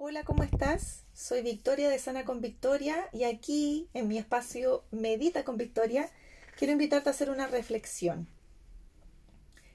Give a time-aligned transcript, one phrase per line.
[0.00, 1.02] Hola, ¿cómo estás?
[1.12, 6.08] Soy Victoria de Sana con Victoria y aquí en mi espacio Medita con Victoria
[6.56, 8.28] quiero invitarte a hacer una reflexión.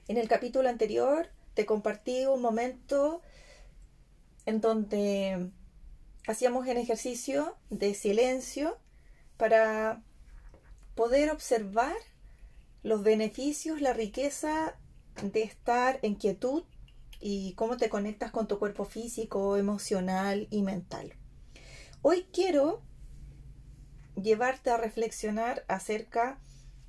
[0.08, 3.20] En el capítulo anterior te compartí un momento
[4.46, 5.50] en donde
[6.26, 8.78] hacíamos un ejercicio de silencio
[9.36, 10.02] para
[10.94, 11.96] poder observar
[12.82, 14.74] los beneficios, la riqueza
[15.22, 16.64] de estar en quietud
[17.20, 21.14] y cómo te conectas con tu cuerpo físico, emocional y mental.
[22.02, 22.82] Hoy quiero
[24.20, 26.38] llevarte a reflexionar acerca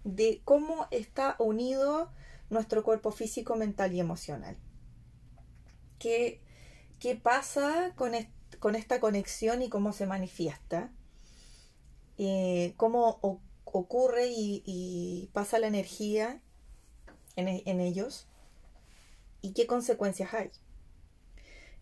[0.03, 2.11] de cómo está unido
[2.49, 4.57] nuestro cuerpo físico, mental y emocional.
[5.99, 6.41] ¿Qué,
[6.99, 8.11] qué pasa con,
[8.59, 10.91] con, esta conexión y cómo se manifiesta?
[12.17, 13.19] Eh, ¿Cómo
[13.63, 16.41] ocurre y, pasa la energía
[17.35, 18.27] en, en ellos?
[19.45, 20.49] Y qué consecuencias hay.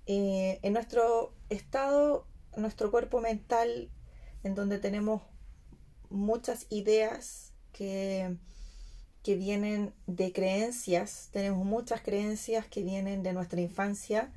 [0.05, 2.27] Eh, en nuestro estado,
[2.57, 3.89] nuestro cuerpo mental,
[4.43, 5.21] en donde tenemos
[6.09, 8.35] muchas ideas que,
[9.23, 14.33] que vienen de creencias, tenemos muchas creencias que vienen de nuestra infancia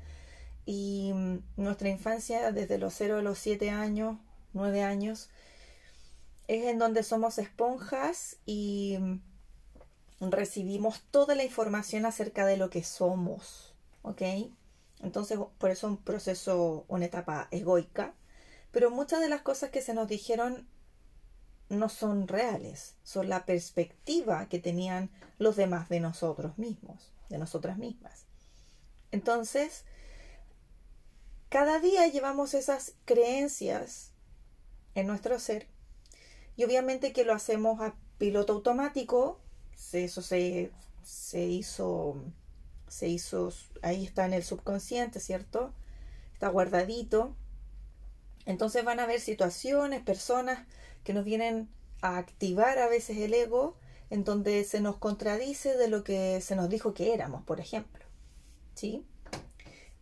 [0.65, 4.17] y mm, nuestra infancia desde los 0 a los 7 años,
[4.53, 5.29] 9 años,
[6.47, 9.19] es en donde somos esponjas y mm,
[10.19, 14.21] recibimos toda la información acerca de lo que somos, ¿ok?
[15.01, 18.13] Entonces, por eso un proceso, una etapa egoica,
[18.71, 20.67] pero muchas de las cosas que se nos dijeron
[21.69, 27.77] no son reales, son la perspectiva que tenían los demás de nosotros mismos, de nosotras
[27.77, 28.25] mismas.
[29.11, 29.83] Entonces,
[31.49, 34.11] cada día llevamos esas creencias
[34.95, 35.67] en nuestro ser
[36.55, 39.39] y obviamente que lo hacemos a piloto automático
[39.93, 40.71] eso se,
[41.03, 42.15] se hizo,
[42.87, 45.73] se hizo, ahí está en el subconsciente, ¿cierto?
[46.33, 47.35] Está guardadito.
[48.45, 50.65] Entonces van a haber situaciones, personas
[51.03, 51.69] que nos vienen
[52.01, 53.77] a activar a veces el ego,
[54.09, 58.05] en donde se nos contradice de lo que se nos dijo que éramos, por ejemplo.
[58.73, 59.05] ¿Sí?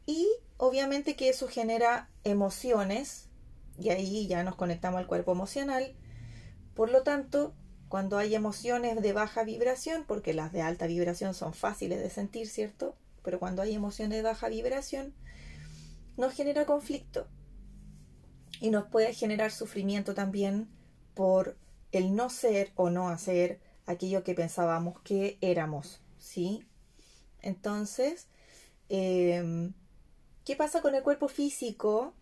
[0.06, 3.30] Y obviamente que eso genera emociones,
[3.80, 5.96] y ahí ya nos conectamos al cuerpo emocional.
[6.76, 7.54] Por lo tanto,
[7.96, 12.50] cuando hay emociones de baja vibración, porque las de alta vibración son fáciles de sentir,
[12.50, 12.94] ¿cierto?
[13.24, 15.14] Pero cuando hay emociones de baja vibración,
[16.18, 17.26] nos genera conflicto
[18.60, 20.68] y nos puede generar sufrimiento también
[21.14, 21.56] por
[21.94, 26.68] el no ser o no hacer aquello que pensábamos que éramos, ¿sí?
[27.42, 28.28] Entonces,
[28.90, 29.74] em,
[30.44, 32.14] ¿qué pasa con el cuerpo físico?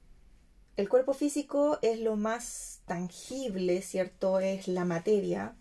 [0.76, 4.40] El cuerpo físico es lo más tangible, ¿cierto?
[4.40, 5.56] Es la materia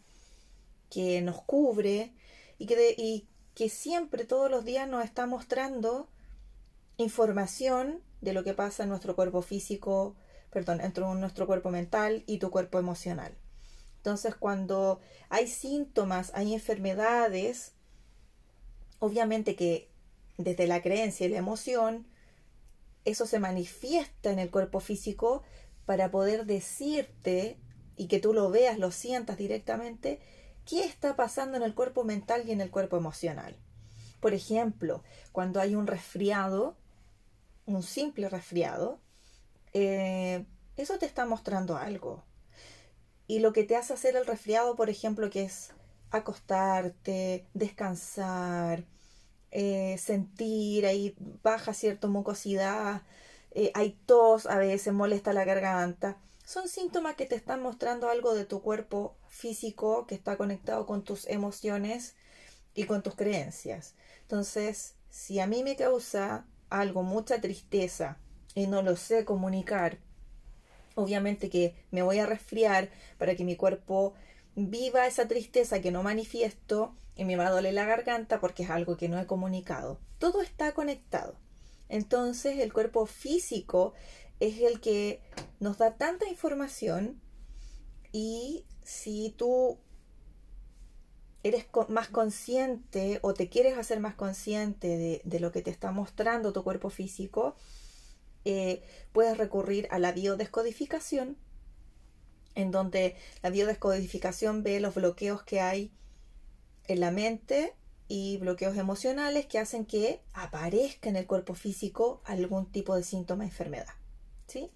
[0.92, 2.12] que nos cubre
[2.58, 6.10] y que, siempre, todos los días nos está mostrando
[6.98, 10.14] información de lo que pasa en nuestro cuerpo físico,
[10.50, 13.34] perdón, entre nuestro cuerpo mental y tu cuerpo emocional.
[13.97, 17.72] Entonces, cuando hay síntomas, hay enfermedades,
[18.98, 19.88] obviamente que
[20.36, 22.06] desde la creencia y la emoción,
[23.06, 25.42] eso se manifiesta en el cuerpo físico
[25.86, 27.56] para poder decirte
[27.97, 30.20] y que tú lo veas, lo sientas directamente,
[30.66, 33.56] qué está pasando en el cuerpo mental y en el cuerpo emocional.
[34.20, 35.02] Por ejemplo,
[35.32, 36.76] cuando hay un resfriado,
[37.66, 39.00] un simple resfriado,
[39.72, 40.44] eh,
[40.76, 42.24] eso te está mostrando algo.
[43.26, 45.72] Y lo que te hace hacer el resfriado, por ejemplo, que es
[46.10, 48.84] acostarte, descansar,
[49.50, 53.02] eh, sentir, ahí baja cierta mucosidad,
[53.52, 56.18] eh, hay tos, a veces molesta la garganta.
[56.52, 61.02] Son síntomas que te están mostrando algo de tu cuerpo físico que está conectado con
[61.02, 62.14] tus emociones
[62.74, 63.94] y con tus creencias.
[64.20, 68.18] Entonces, si a mí me causa algo, mucha tristeza,
[68.54, 69.96] y no lo sé comunicar,
[70.94, 74.12] obviamente que me voy a resfriar para que mi cuerpo
[74.54, 78.68] viva esa tristeza que no manifiesto y me va a doler la garganta porque es
[78.68, 80.00] algo que no he comunicado.
[80.18, 81.34] Todo está conectado.
[81.92, 83.92] Entonces el cuerpo físico
[84.42, 85.21] es el que
[85.60, 87.21] nos da tanta información
[88.10, 89.78] y si tú
[91.44, 96.53] eres más consciente o te quieres hacer más consciente de, lo que te está mostrando
[96.53, 97.54] tu cuerpo físico,
[98.44, 101.36] eh, puedes recurrir a la biodescodificación,
[102.56, 105.92] en donde la biodescodificación ve los bloqueos que hay
[106.89, 107.77] en la mente
[108.09, 113.44] y bloqueos emocionales que hacen que aparezca en el cuerpo físico algún tipo de síntoma
[113.44, 114.02] de enfermedad.
[114.53, 114.71] ¿Sí?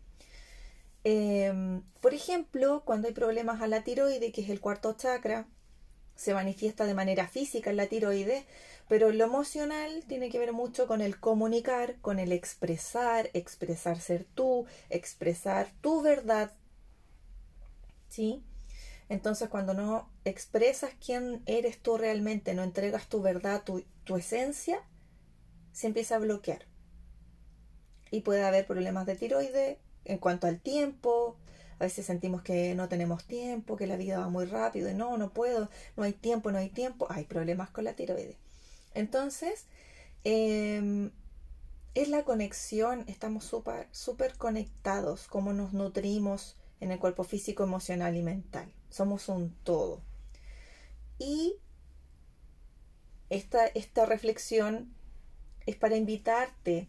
[1.04, 5.46] Em, por ejemplo, cuando hay problemas a la tiroide, que es el cuarto chakra,
[6.16, 8.46] se manifiesta de manera física en la tiroide,
[8.88, 14.24] Pero lo emocional tiene que ver mucho con el comunicar, con el expresar, expresar ser
[14.24, 16.52] tú, expresar tu verdad.
[18.08, 18.42] ¿Sí?
[19.08, 24.80] Entonces cuando no expresas quién eres tú realmente, no entregas tu verdad, tu, tu esencia,
[25.72, 26.66] se empieza a bloquear.
[28.10, 31.36] Y puede haber problemas de tiroides en cuanto al tiempo,
[31.78, 35.18] a veces sentimos que no tenemos tiempo, que la vida va muy rápido y no,
[35.18, 37.06] no puedo, no hay tiempo, no hay tiempo.
[37.10, 38.36] Hay problemas con la tiroides.
[38.94, 39.66] Entonces,
[40.24, 41.10] em,
[41.94, 48.16] es la conexión, estamos súper super conectados, cómo nos nutrimos en el cuerpo físico, emocional
[48.16, 48.72] y mental.
[48.90, 50.00] Somos un todo.
[51.18, 51.56] Y
[53.28, 54.94] esta, esta reflexión
[55.66, 56.88] es para invitarte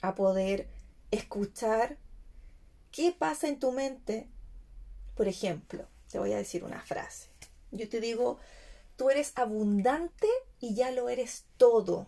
[0.00, 0.68] a poder
[1.10, 1.98] escuchar
[2.96, 4.26] ¿Qué pasa en tu mente?
[5.16, 7.28] Por ejemplo, te voy a decir una frase.
[7.70, 8.38] Yo te digo,
[8.96, 10.28] tú eres abundante
[10.60, 12.06] y ya lo eres todo.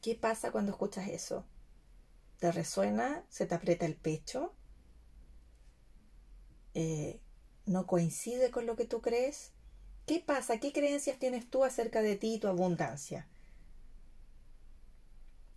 [0.00, 1.44] ¿Qué pasa cuando escuchas eso?
[2.40, 3.24] ¿Te resuena?
[3.28, 4.52] ¿Se te aprieta el pecho?
[6.74, 7.20] Eh,
[7.66, 9.52] ¿No coincide con lo que tú crees?
[10.06, 10.58] ¿Qué pasa?
[10.58, 13.28] ¿Qué creencias tienes tú acerca de ti y tu abundancia?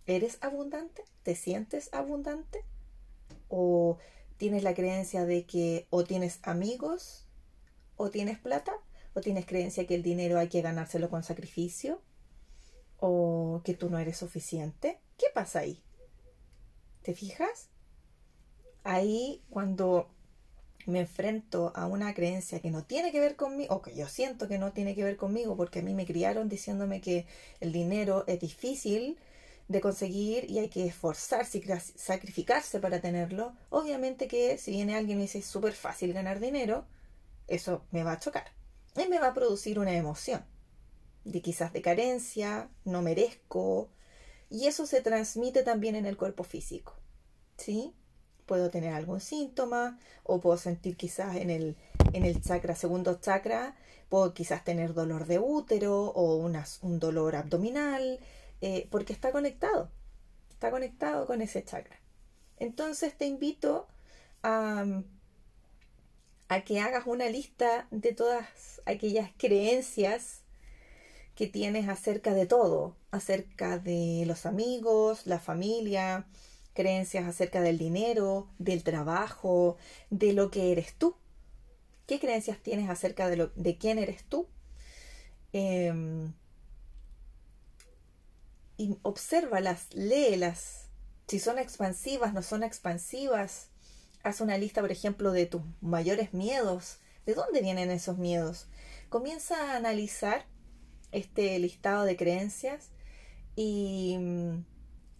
[0.06, 1.04] ¿Eres abundante?
[1.22, 2.64] ¿Te sientes abundante?
[3.48, 3.98] o
[4.36, 7.26] tienes la creencia de que o tienes amigos
[7.96, 8.72] o tienes plata
[9.14, 12.00] o tienes creencia que el dinero hay que ganárselo con sacrificio
[12.98, 15.00] o que tú no eres suficiente.
[15.16, 15.82] ¿Qué pasa ahí?
[17.02, 17.68] ¿Te fijas?
[18.84, 20.08] Ahí cuando
[20.86, 24.48] me enfrento a una creencia que no tiene que ver conmigo, o que yo siento
[24.48, 27.26] que no tiene que ver conmigo, porque a mí me criaron diciéndome que
[27.60, 29.18] el dinero es difícil
[29.68, 31.64] de conseguir y hay que esforzarse y
[31.96, 36.38] sacrificarse para tenerlo, obviamente que si viene alguien y me dice es súper fácil ganar
[36.40, 36.86] dinero,
[37.48, 38.52] eso me va a chocar
[38.96, 40.44] y me va a producir una emoción
[41.24, 43.90] de quizás de carencia, no merezco,
[44.48, 46.94] y eso se transmite también en el cuerpo físico.
[47.56, 47.94] ¿Sí?
[48.46, 51.76] Puedo tener algún síntoma o puedo sentir quizás en el,
[52.12, 53.74] en el chakra, segundo chakra,
[54.08, 58.20] puedo quizás tener dolor de útero o un dolor abdominal,
[58.60, 59.90] eh, porque está conectado,
[60.50, 61.98] está conectado con ese chakra.
[62.58, 63.86] Entonces te invito
[64.42, 64.84] a,
[66.48, 70.42] a que hagas una lista de todas aquellas creencias
[71.34, 76.26] que tienes acerca de todo, acerca de los amigos, la familia,
[76.72, 79.76] creencias acerca del dinero, del trabajo,
[80.10, 81.14] de lo que eres tú.
[82.06, 84.46] ¿Qué creencias tienes acerca de, lo, de quién eres tú?
[85.52, 86.32] Em,
[88.76, 90.88] y obsérvalas, léelas.
[91.28, 93.68] Si son expansivas, no son expansivas.
[94.22, 96.98] Haz una lista, por ejemplo, de tus mayores miedos.
[97.24, 98.68] ¿De dónde vienen esos miedos?
[99.08, 100.46] Comienza a analizar
[101.12, 102.90] este listado de creencias
[103.56, 104.18] y,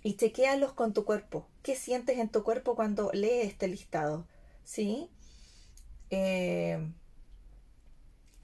[0.03, 1.49] y chequéalos con tu cuerpo.
[1.63, 4.27] ¿Qué sientes en tu cuerpo cuando lees este listado?
[4.65, 5.11] ¿Sí?
[6.11, 6.93] Eh,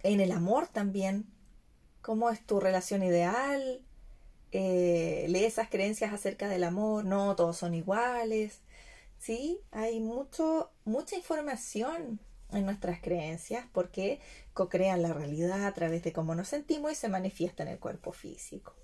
[0.02, 1.26] en el amor también.
[2.00, 3.80] ¿Cómo es tu relación ideal?
[4.52, 8.60] Eh, lee esas creencias acerca del amor, no, todos son iguales,
[9.18, 9.60] ¿sí?
[9.70, 12.20] Hay mucho, mucha información
[12.52, 14.20] en nuestras creencias porque
[14.52, 18.12] co-crean la realidad a través de cómo nos sentimos y se manifiesta en el cuerpo
[18.12, 18.74] físico.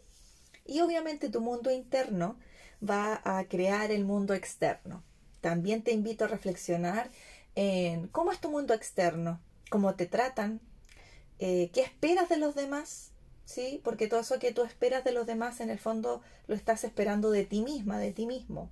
[0.64, 2.38] Y obviamente tu mundo interno
[2.88, 5.02] va a crear el mundo externo.
[5.40, 7.10] También te invito a reflexionar
[7.54, 9.40] en cómo es tu mundo externo,
[9.70, 10.60] cómo te tratan,
[11.38, 13.12] eh, qué esperas de los demás,
[13.48, 13.80] ¿sí?
[13.82, 17.30] Porque todo eso que tú esperas de los demás en el fondo lo estás esperando
[17.30, 18.70] de ti misma, de ti mismo.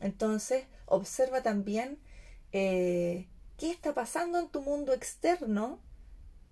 [0.00, 1.98] Entonces, observa también
[2.50, 3.28] eh,
[3.58, 5.78] qué está pasando en tu mundo externo,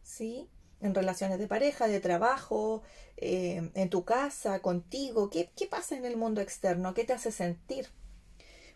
[0.02, 0.50] ¿sí?
[0.83, 2.83] En relaciones de pareja, de trabajo,
[3.17, 5.31] eh, en tu casa, contigo.
[5.31, 6.93] ¿Qué, ¿Qué pasa en el mundo externo?
[6.93, 7.88] ¿Qué te hace sentir?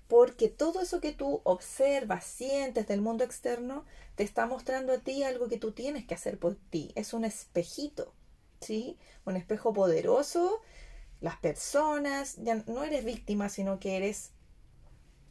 [0.08, 3.84] Porque todo eso que tú observas, sientes del mundo externo,
[4.14, 6.92] te está mostrando a ti algo que tú tienes que hacer por ti.
[6.94, 8.14] Es un espejito.
[9.24, 10.62] Un espejo poderoso,
[11.20, 14.32] las personas, ya no eres víctima, sino que eres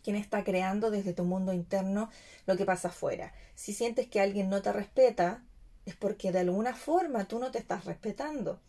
[0.04, 2.10] quien está creando desde tu mundo interno
[2.46, 3.34] lo que pasa afuera.
[3.56, 5.44] Si sientes que alguien no te respeta,
[5.86, 8.60] es porque de alguna forma tú no te estás respetando.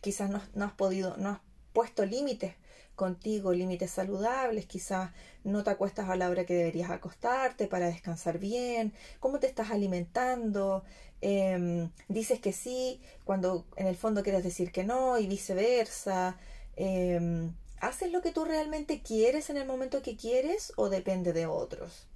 [0.00, 1.40] Quizás no has podido, no has
[1.72, 2.54] puesto límites
[3.00, 5.10] contigo, límites saludables, quizás
[5.42, 9.70] no te acuestas a la hora que deberías acostarte para descansar bien, cómo te estás
[9.70, 10.84] alimentando,
[11.22, 16.38] Em, dices que sí cuando en el fondo quieres decir que no y viceversa.
[16.76, 21.46] Em, ¿Haces lo que tú realmente quieres en el momento que quieres o depende de
[21.46, 22.06] otros?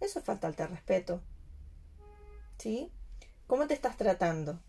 [0.00, 1.20] Eso es faltarte respeto.
[2.58, 2.90] ¿Sí?
[3.46, 4.60] ¿Cómo te estás tratando?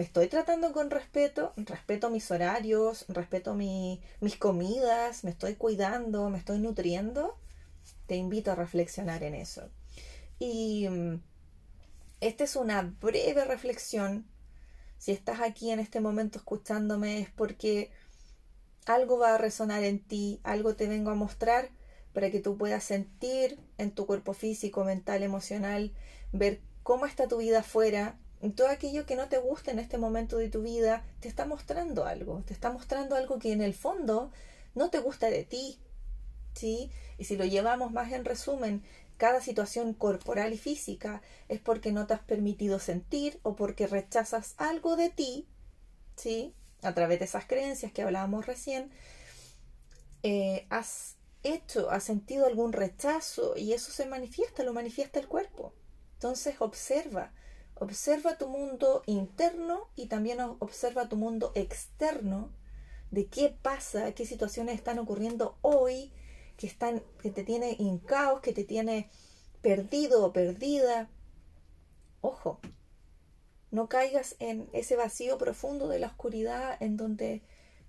[0.00, 1.52] ¿Me estoy tratando con respeto?
[1.58, 3.04] ¿Respeto mis horarios?
[3.08, 4.00] ¿Respeto mis
[4.38, 5.24] comidas?
[5.24, 6.30] ¿Me estoy cuidando?
[6.30, 7.36] ¿Me estoy nutriendo?
[8.06, 9.68] Te invito a reflexionar en eso.
[10.38, 11.20] Y mm,
[12.20, 14.24] esta es una breve reflexión.
[14.96, 17.90] Si estás aquí en este momento escuchándome es porque
[18.86, 21.68] algo va a resonar en ti, algo te vengo a mostrar
[22.14, 25.92] para que tú puedas sentir en tu cuerpo físico, mental, emocional,
[26.32, 28.18] ver cómo está tu vida afuera,
[28.48, 32.06] todo aquello que no te gusta en este momento de tu vida te está mostrando
[32.06, 34.32] algo, te está mostrando algo que en el fondo
[34.74, 35.78] no te gusta de ti,
[36.54, 36.90] ¿sí?
[37.18, 38.82] Y si lo llevamos más en resumen,
[39.18, 44.54] cada situación corporal y física es porque no te has permitido sentir o porque rechazas
[44.56, 45.46] algo de ti,
[46.16, 46.54] ¿sí?
[46.80, 48.90] A través de esas creencias que hablábamos recién,
[50.22, 55.74] eh, has hecho, has sentido algún rechazo y eso se manifiesta, lo manifiesta el cuerpo.
[56.14, 57.32] Entonces observa,
[57.80, 62.52] Observa tu mundo interno y también observa tu mundo externo
[63.10, 66.12] de qué pasa, qué situaciones están ocurriendo hoy,
[66.58, 69.08] que, están, que te tiene en caos, que te tiene
[69.62, 71.08] perdido o perdida.
[72.20, 72.60] Ojo,
[73.70, 77.40] no caigas en ese vacío profundo de la oscuridad en donde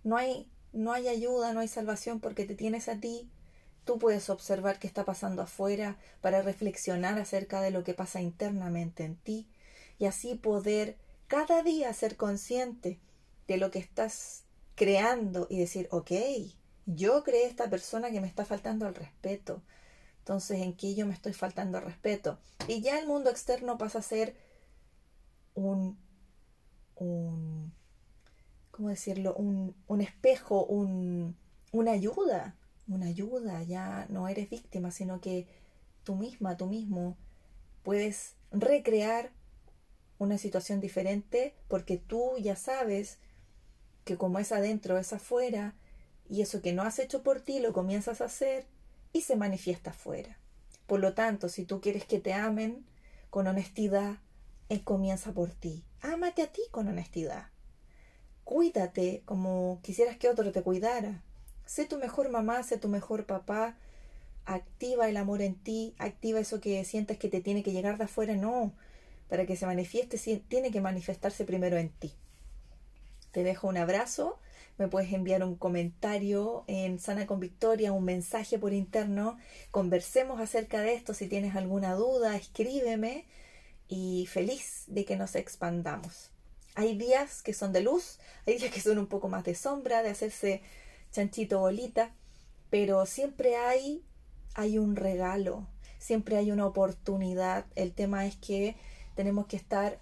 [0.05, 3.29] no hay, no hay ayuda, no hay salvación porque te tienes a ti.
[3.83, 9.03] Tú puedes observar qué está pasando afuera para reflexionar acerca de lo que pasa internamente
[9.03, 9.50] en ti
[10.01, 13.00] y así poder cada día ser consciente
[13.48, 16.12] de lo que estás creando y decir, ok,
[16.88, 19.62] yo creé esta persona que me está faltando al respeto.
[20.17, 22.39] Entonces, ¿en qué yo me estoy faltando al respeto?
[22.67, 24.36] Y ya el mundo externo pasa a ser
[25.53, 26.00] un,
[26.96, 27.72] un
[28.72, 29.36] ¿cómo decirlo?
[29.36, 31.38] Un, un espejo, un,
[31.72, 32.55] una ayuda,
[32.88, 33.62] una ayuda.
[33.62, 35.46] Ya no eres víctima, sino que
[36.03, 37.17] tú misma, tú mismo
[37.84, 39.31] puedes recrear
[40.21, 43.17] una situación diferente porque tú ya sabes
[44.05, 45.73] que como es adentro es afuera
[46.29, 48.67] y eso que no has hecho por ti lo comienzas a hacer
[49.13, 50.37] y se manifiesta afuera.
[50.85, 52.85] Por lo tanto, si tú quieres que te amen
[53.31, 54.17] con honestidad,
[54.69, 55.83] él comienza por ti.
[56.01, 57.47] Ámate a ti con honestidad.
[58.43, 61.23] Cuídate como quisieras que otro te cuidara.
[61.65, 63.75] Sé tu mejor mamá, sé tu mejor papá.
[64.45, 68.03] Activa el amor en ti, activa eso que sientes que te tiene que llegar de
[68.03, 68.35] afuera.
[68.35, 68.73] No,
[69.31, 70.17] para que se manifieste,
[70.50, 72.11] tiene que manifestarse primero en ti.
[73.31, 74.38] Te dejo un abrazo.
[74.77, 79.38] Me puedes enviar un comentario en Sana con Victoria, un mensaje por interno.
[79.71, 81.13] Conversemos acerca de esto.
[81.13, 83.25] Si tienes alguna duda, escríbeme.
[83.88, 86.31] Y feliz de que nos expandamos.
[86.75, 90.03] Hay días que son de luz, hay días que son un poco más de sombra,
[90.03, 90.61] de hacerse
[91.13, 92.13] chanchito bolita,
[92.69, 94.03] pero siempre hay,
[94.55, 95.69] hay un regalo,
[96.00, 97.65] siempre hay una oportunidad.
[97.75, 98.75] El tema es que
[99.15, 99.99] tenemos que estar,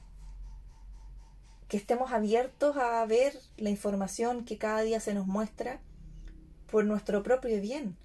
[1.67, 5.81] que estemos abiertos a ver la información que cada día se nos muestra
[6.71, 7.97] por nuestro propio bien.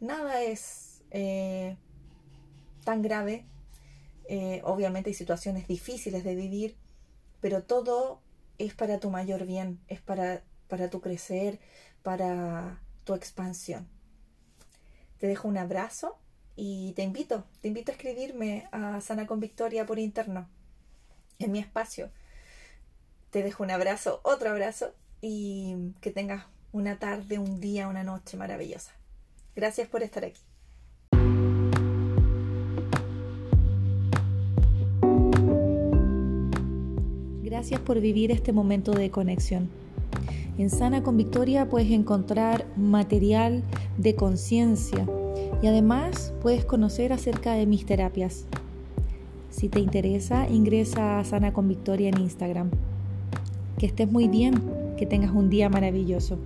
[0.00, 1.76] Nada es eh,
[2.84, 3.46] tan grave.
[4.28, 6.76] Eh, obviamente hay situaciones difíciles de vivir,
[7.40, 8.20] pero todo
[8.58, 11.60] es para tu mayor bien, es para, para tu crecer,
[12.02, 13.88] para tu expansión.
[15.18, 16.18] Te dejo un abrazo
[16.56, 20.48] y te invito, te invito a escribirme a Sana con Victoria por interno,
[21.38, 22.10] en mi espacio.
[23.30, 28.36] Te dejo un abrazo, otro abrazo y que tengas una tarde, un día, una noche
[28.36, 28.92] maravillosa.
[29.56, 30.40] Gracias por estar aquí.
[37.42, 39.70] Gracias por vivir este momento de conexión.
[40.58, 43.64] En Sana con Victoria puedes encontrar material
[43.96, 45.06] de conciencia
[45.64, 48.44] y además puedes conocer acerca de mis terapias.
[49.48, 52.70] Si te interesa, ingresa a Sana con Victoria en Instagram.
[53.78, 54.60] Que estés muy bien,
[54.98, 56.36] que tengas un día maravilloso.